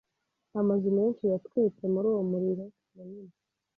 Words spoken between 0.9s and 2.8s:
menshi yatwitse muri uwo muriro